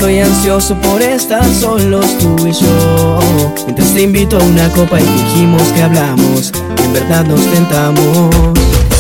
Estoy 0.03 0.19
ansioso 0.19 0.75
por 0.81 1.01
estar 1.01 1.45
solos 1.45 2.05
tú 2.17 2.35
y 2.45 2.51
yo. 2.51 3.19
Mientras 3.63 3.93
te 3.93 4.01
invito 4.01 4.37
a 4.37 4.43
una 4.43 4.67
copa 4.73 4.99
y 4.99 5.03
dijimos 5.05 5.63
que 5.69 5.81
hablamos 5.81 6.51
En 6.83 6.91
verdad 6.91 7.23
nos 7.23 7.39
tentamos. 7.49 8.35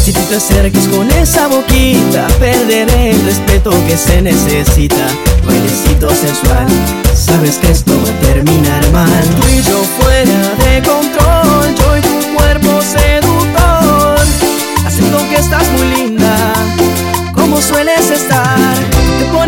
Si 0.01 0.13
tú 0.13 0.21
te 0.29 0.37
acerques 0.37 0.87
con 0.87 1.11
esa 1.11 1.49
boquita 1.49 2.25
Perderé 2.39 3.11
el 3.11 3.21
respeto 3.25 3.71
que 3.85 3.97
se 3.97 4.21
necesita. 4.21 5.05
Bailecito 5.45 6.09
sensual 6.09 6.67
Sabes 7.13 7.57
que 7.57 7.71
esto 7.71 7.91
va 7.91 8.09
a 8.09 8.33
terminar 8.33 8.89
mal. 8.93 9.25
Tú 9.41 9.47
y 9.49 9.61
yo 9.61 9.83
fuera 9.99 10.55
de 10.63 10.87
control 10.87 11.75
Yo 11.79 11.97
y 11.97 12.01
tu 12.01 12.33
cuerpo 12.37 12.81
seductor. 12.81 14.25
Haciendo 14.85 15.17
que 15.27 15.35
estás 15.35 15.69
muy 15.73 15.97
linda 15.97 16.53
como 17.33 17.61
sueles 17.61 18.09
estar. 18.09 18.62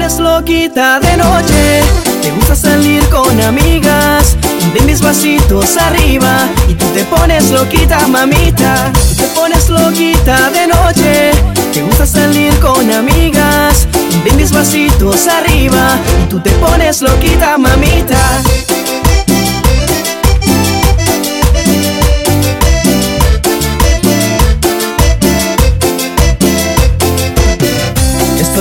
Pones 0.05 0.19
loquita 0.19 0.99
de 0.99 1.17
noche, 1.17 1.81
te 2.21 2.29
gusta 2.29 2.55
salir 2.55 3.03
con 3.09 3.41
amigas. 3.41 4.37
De 4.71 4.81
mis 4.81 5.01
vasitos 5.01 5.77
arriba 5.77 6.47
y 6.67 6.75
tú 6.75 6.85
te 6.93 7.03
pones 7.05 7.49
loquita, 7.49 8.07
mamita. 8.07 8.93
Te 9.17 9.23
pones 9.29 9.67
loquita 9.67 10.51
de 10.51 10.67
noche, 10.67 11.31
te 11.73 11.81
gusta 11.81 12.05
salir 12.05 12.53
con 12.59 12.91
amigas. 12.91 13.87
De 14.23 14.31
mis 14.33 14.51
vasitos 14.51 15.25
arriba 15.27 15.97
y 16.23 16.29
tú 16.29 16.39
te 16.39 16.51
pones 16.51 17.01
loquita, 17.01 17.57
mamita. 17.57 18.19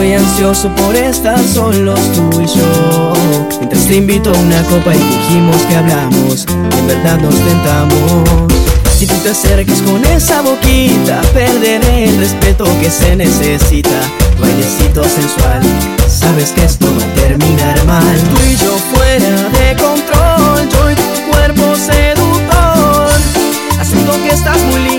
Estoy 0.04 0.18
ansioso 0.22 0.68
por 0.76 0.94
estar 0.94 1.42
solos 1.42 1.98
tú 2.12 2.38
y 2.38 2.44
yo. 2.44 3.12
Mientras 3.58 3.86
te 3.86 3.96
invito 3.96 4.28
a 4.28 4.38
una 4.38 4.62
copa 4.64 4.94
y 4.94 4.98
dijimos 4.98 5.56
que 5.62 5.76
hablamos 5.76 6.46
En 6.46 6.86
verdad 6.86 7.18
nos 7.20 7.34
tentamos. 7.34 8.28
Si 8.98 9.06
tú 9.06 9.14
te 9.22 9.30
acerques 9.30 9.80
con 9.80 10.04
esa 10.04 10.42
boquita 10.42 11.22
Perderé 11.32 12.10
el 12.10 12.18
respeto 12.18 12.66
que 12.82 12.90
se 12.90 13.16
necesita. 13.16 13.98
Bailecito 14.38 15.04
sensual 15.04 15.62
Sabes 16.06 16.50
que 16.50 16.64
esto 16.64 16.86
va 17.00 17.02
a 17.02 17.14
terminar 17.14 17.82
mal. 17.86 18.18
Tú 18.28 18.36
y 18.46 18.56
yo 18.56 18.76
fuera 18.92 19.48
de 19.48 19.74
control 19.82 20.68
Yo 20.70 20.90
y 20.90 20.94
tu 20.96 21.30
cuerpo 21.30 21.76
seductor. 21.76 23.08
Haciendo 23.80 24.12
que 24.22 24.28
estás 24.28 24.58
muy 24.64 24.82
linda 24.82 24.93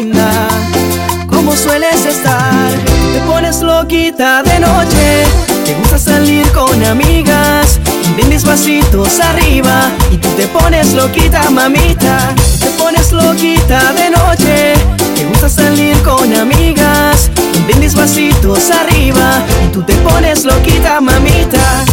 loquita 3.85 4.41
de 4.41 4.59
noche, 4.59 5.23
te 5.63 5.75
gusta 5.75 5.99
salir 5.99 6.51
con 6.53 6.83
amigas. 6.83 7.79
De 8.17 8.23
mis 8.23 8.43
vasitos 8.43 9.19
arriba 9.19 9.91
y 10.11 10.17
tú 10.17 10.27
te 10.29 10.47
pones 10.47 10.93
loquita, 10.93 11.51
mamita. 11.51 12.33
Te 12.59 12.67
pones 12.81 13.11
loquita 13.11 13.93
de 13.93 14.09
noche, 14.09 14.73
te 15.15 15.25
gusta 15.25 15.49
salir 15.49 15.95
con 16.01 16.33
amigas. 16.35 17.29
De 17.67 17.75
mis 17.75 17.93
vasitos 17.93 18.71
arriba 18.71 19.43
y 19.63 19.71
tú 19.71 19.83
te 19.83 19.93
pones 19.97 20.45
loquita, 20.45 20.99
mamita. 20.99 21.85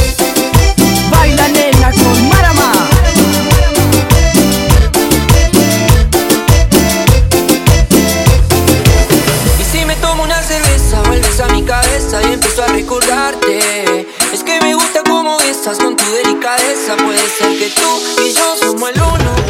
Baila 1.11 1.47
nena 1.49 1.90
con 1.90 2.28
Marama. 2.30 2.51
A 12.59 12.66
recordarte. 12.66 14.07
Es 14.32 14.42
que 14.44 14.61
me 14.61 14.74
gusta 14.74 15.03
cómo 15.05 15.40
estás 15.40 15.78
con 15.78 15.96
tu 15.96 16.05
delicadeza. 16.05 16.96
Puede 16.96 17.26
ser 17.28 17.59
que 17.59 17.70
tú 17.70 18.22
y 18.24 18.32
yo 18.32 18.57
somos 18.57 18.90
el 18.90 19.00
uno 19.00 19.41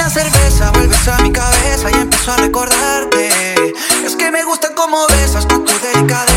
una 0.00 0.08
cerveza, 0.08 0.70
vuelves 0.70 1.08
a 1.08 1.18
mi 1.18 1.30
cabeza 1.30 1.90
y 1.90 1.94
empiezo 1.94 2.32
a 2.32 2.36
recordarte. 2.38 3.28
Es 4.04 4.16
que 4.16 4.30
me 4.30 4.44
gusta 4.44 4.74
cómo 4.74 5.06
besas 5.08 5.44
con 5.44 5.64
tu 5.64 5.72
delicadeza. 5.78 6.29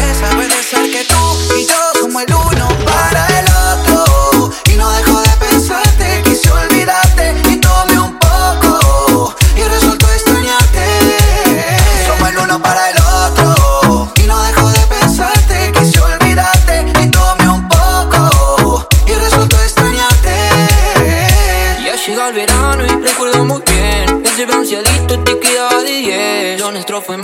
Nuestro 26.83 27.01
fue 27.01 27.22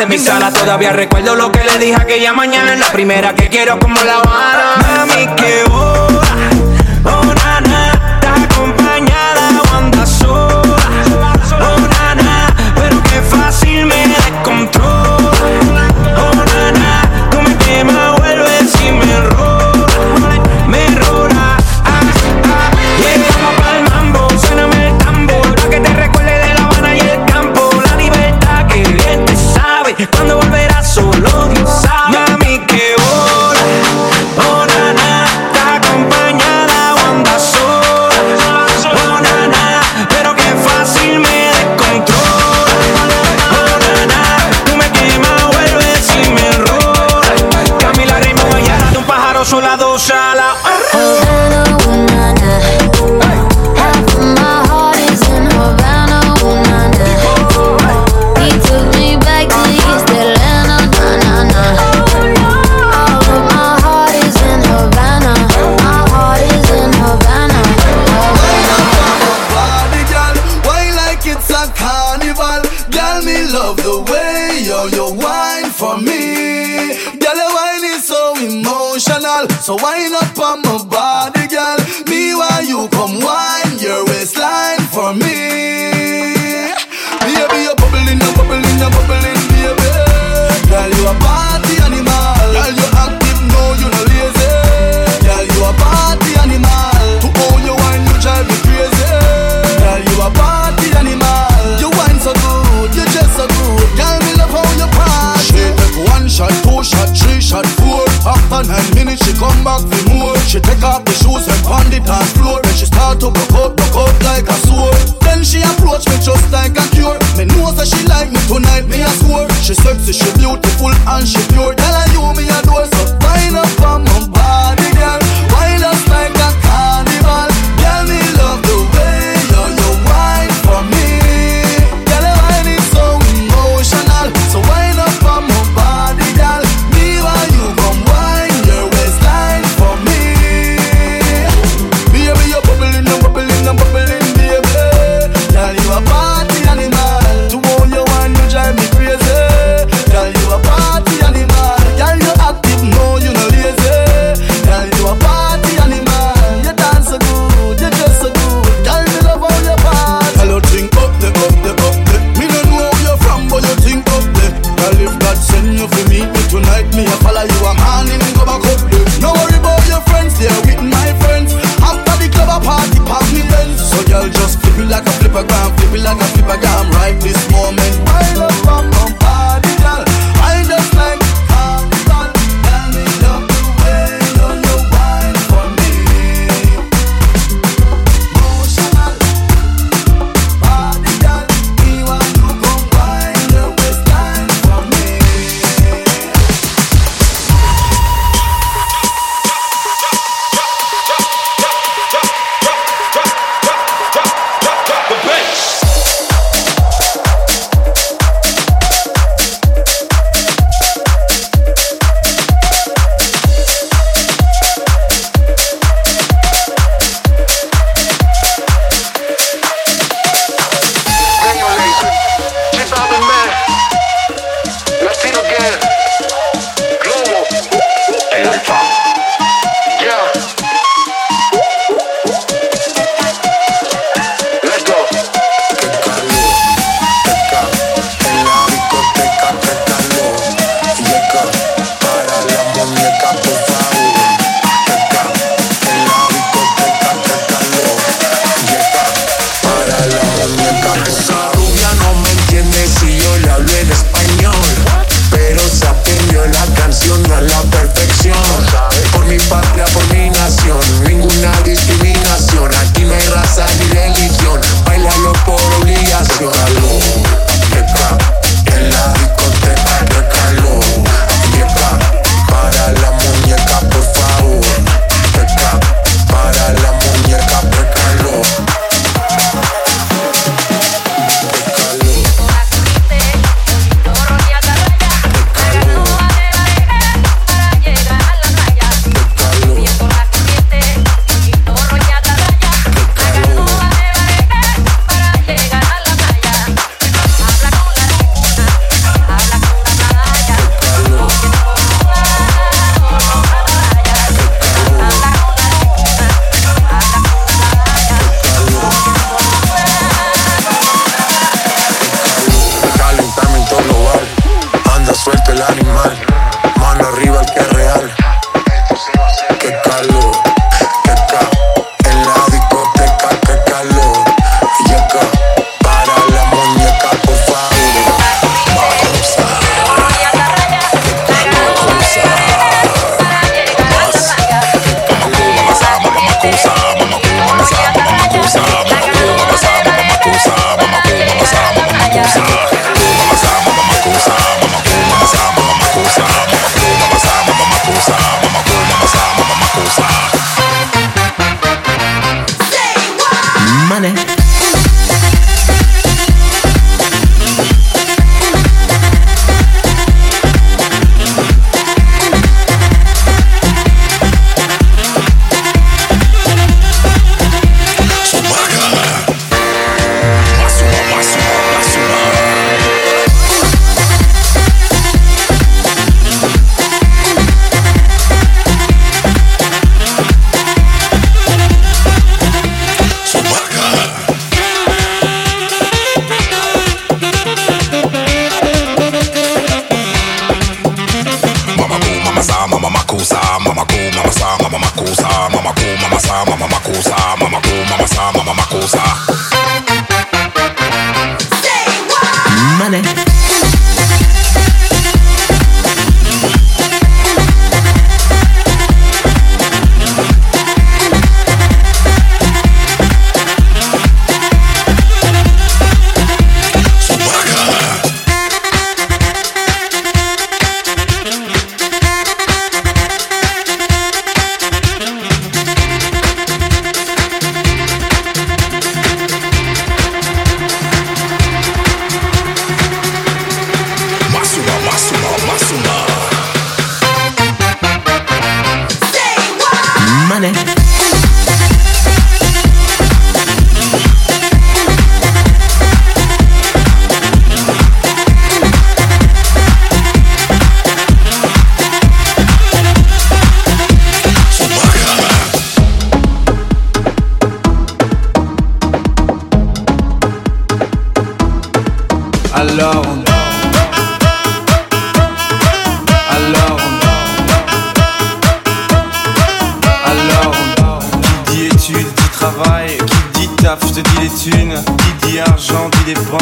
de 0.00 0.06
mi 0.06 0.18
sala. 0.18 0.50
Todavía 0.50 0.92
recuerdo 0.92 1.36
lo 1.36 1.52
que 1.52 1.62
le 1.62 1.78
dije 1.78 1.94
aquella 2.00 2.32
mañana. 2.32 2.74
La 2.74 2.90
primera 2.90 3.34
que 3.34 3.48
quiero 3.48 3.78
como 3.78 4.02
la 4.02 4.19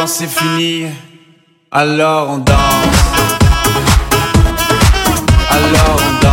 quand 0.00 0.06
c'est 0.06 0.28
fini 0.28 0.86
Alors 1.70 2.30
on 2.30 2.38
danse. 2.38 2.56
Alors 5.50 5.96
on 5.98 6.22
danse 6.22 6.29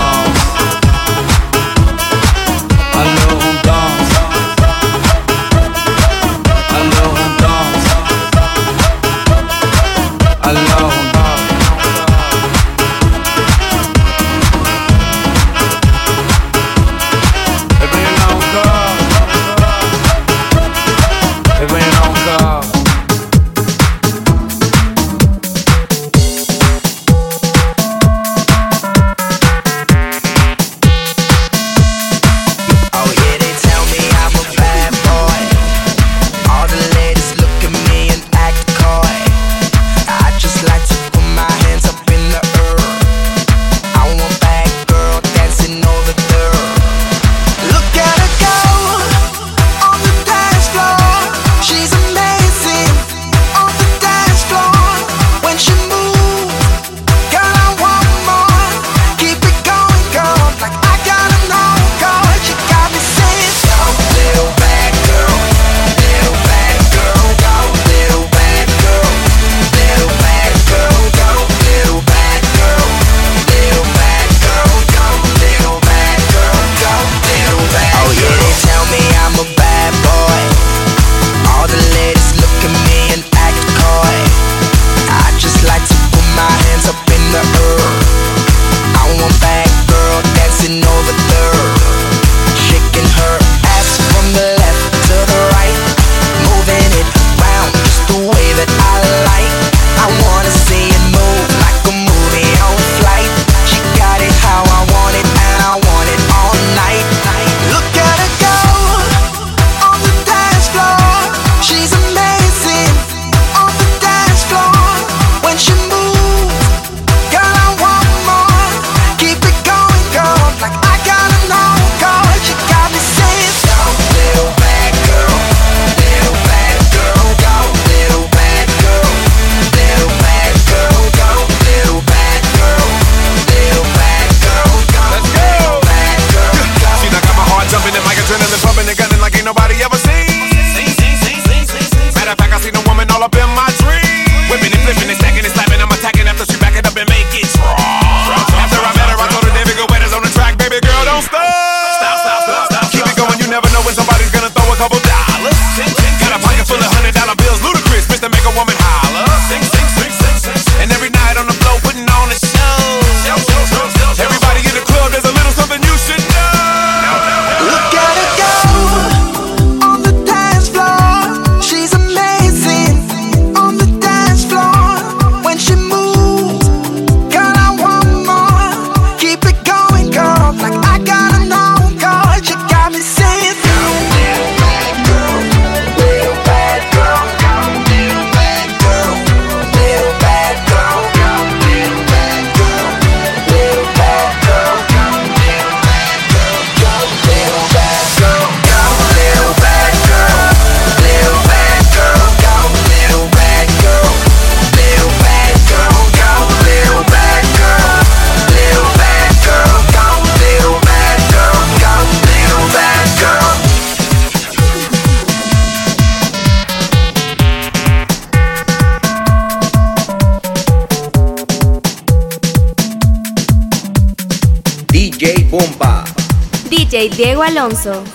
DJ 227.68 228.07